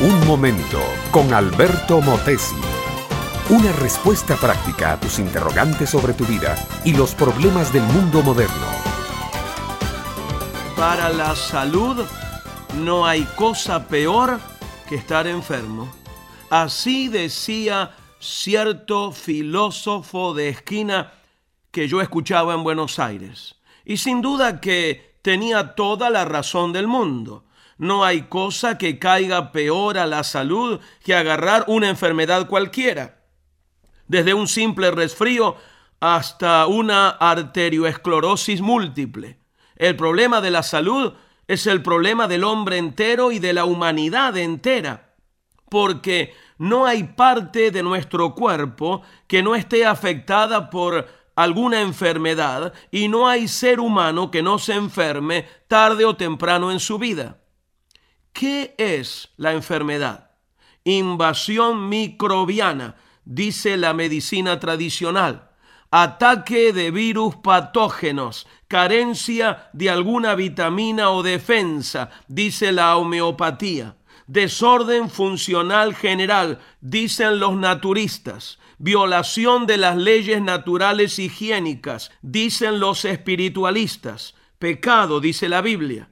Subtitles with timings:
[0.00, 2.56] Un momento con Alberto Motesi.
[3.48, 8.66] Una respuesta práctica a tus interrogantes sobre tu vida y los problemas del mundo moderno.
[10.76, 12.04] Para la salud
[12.82, 14.40] no hay cosa peor
[14.88, 15.90] que estar enfermo.
[16.50, 21.14] Así decía cierto filósofo de esquina
[21.70, 23.54] que yo escuchaba en Buenos Aires.
[23.84, 27.46] Y sin duda que tenía toda la razón del mundo.
[27.78, 33.22] No hay cosa que caiga peor a la salud que agarrar una enfermedad cualquiera.
[34.06, 35.56] Desde un simple resfrío
[35.98, 39.38] hasta una arterioesclerosis múltiple.
[39.76, 41.14] El problema de la salud
[41.48, 45.14] es el problema del hombre entero y de la humanidad entera.
[45.70, 53.08] Porque no hay parte de nuestro cuerpo que no esté afectada por alguna enfermedad y
[53.08, 57.40] no hay ser humano que no se enferme tarde o temprano en su vida.
[58.32, 60.32] ¿Qué es la enfermedad?
[60.84, 65.50] Invasión microbiana, dice la medicina tradicional.
[65.90, 73.96] Ataque de virus patógenos, carencia de alguna vitamina o defensa, dice la homeopatía.
[74.26, 78.58] Desorden funcional general, dicen los naturistas.
[78.78, 84.34] Violación de las leyes naturales higiénicas, dicen los espiritualistas.
[84.58, 86.08] Pecado, dice la Biblia.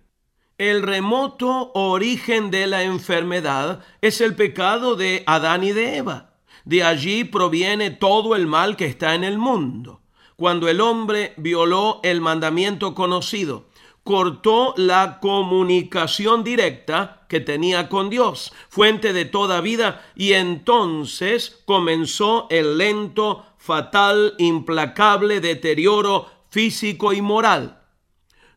[0.59, 6.35] El remoto origen de la enfermedad es el pecado de Adán y de Eva.
[6.65, 10.03] De allí proviene todo el mal que está en el mundo.
[10.37, 13.67] Cuando el hombre violó el mandamiento conocido,
[14.05, 22.47] cortó la comunicación directa que tenía con Dios, fuente de toda vida, y entonces comenzó
[22.51, 27.79] el lento, fatal, implacable deterioro físico y moral.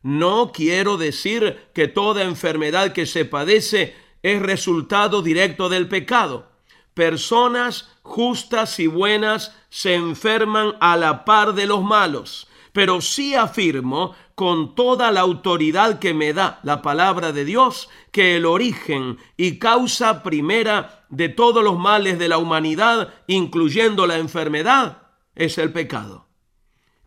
[0.02, 6.50] No quiero decir que toda enfermedad que se padece es resultado directo del pecado.
[6.94, 14.14] Personas justas y buenas se enferman a la par de los malos, pero sí afirmo
[14.36, 19.58] con toda la autoridad que me da la palabra de Dios que el origen y
[19.58, 26.26] causa primera de todos los males de la humanidad, incluyendo la enfermedad, es el pecado.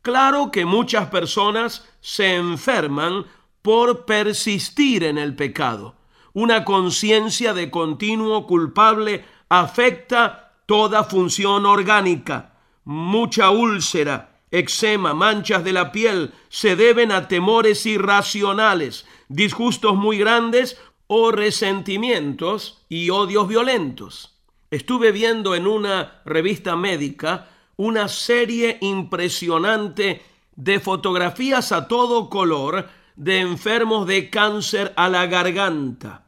[0.01, 3.28] Claro que muchas personas se enferman
[3.62, 5.95] por persistir en el pecado.
[6.34, 12.53] Una conciencia de continuo culpable afecta toda función orgánica.
[12.85, 20.78] Mucha úlcera, eczema, manchas de la piel se deben a temores irracionales, disgustos muy grandes
[21.08, 24.36] o resentimientos y odios violentos.
[24.72, 30.22] Estuve viendo en una revista médica una serie impresionante
[30.56, 36.26] de fotografías a todo color de enfermos de cáncer a la garganta.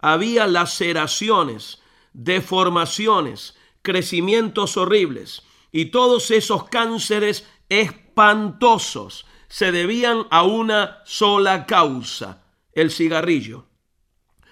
[0.00, 7.46] Había laceraciones, deformaciones, crecimientos horribles y todos esos cánceres
[7.80, 12.42] espantosos se debían a una sola causa,
[12.74, 13.64] el cigarrillo.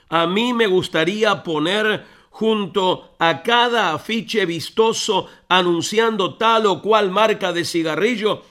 [0.09, 7.53] A mí me gustaría poner junto a cada afiche vistoso anunciando tal o cual marca
[7.53, 8.43] de cigarrillo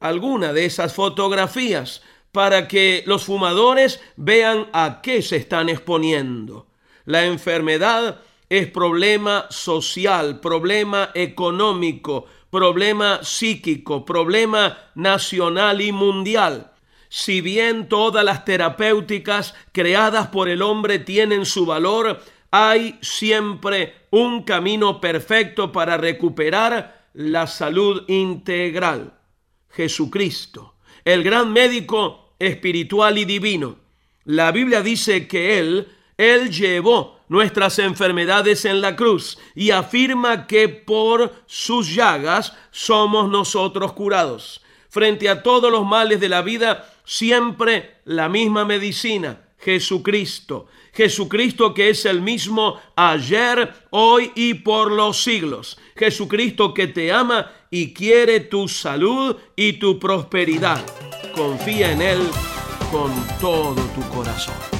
[0.00, 6.66] alguna de esas fotografías para que los fumadores vean a qué se están exponiendo.
[7.06, 8.20] La enfermedad
[8.50, 16.72] es problema social, problema económico, problema psíquico, problema nacional y mundial.
[17.08, 24.42] Si bien todas las terapéuticas creadas por el hombre tienen su valor, hay siempre un
[24.42, 29.14] camino perfecto para recuperar la salud integral.
[29.70, 33.76] Jesucristo, el gran médico espiritual y divino.
[34.24, 40.68] La Biblia dice que Él, Él llevó nuestras enfermedades en la cruz y afirma que
[40.68, 44.62] por sus llagas somos nosotros curados.
[44.88, 50.66] Frente a todos los males de la vida, siempre la misma medicina, Jesucristo.
[50.92, 55.78] Jesucristo que es el mismo ayer, hoy y por los siglos.
[55.94, 60.84] Jesucristo que te ama y quiere tu salud y tu prosperidad.
[61.36, 62.28] Confía en Él
[62.90, 64.79] con todo tu corazón.